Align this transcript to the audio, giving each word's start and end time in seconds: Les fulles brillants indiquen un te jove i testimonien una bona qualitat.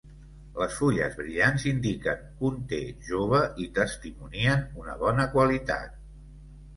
Les 0.59 0.75
fulles 0.77 1.17
brillants 1.17 1.65
indiquen 1.71 2.23
un 2.49 2.57
te 2.71 2.79
jove 3.09 3.41
i 3.65 3.67
testimonien 3.75 4.65
una 4.85 4.97
bona 5.05 5.27
qualitat. 5.35 5.93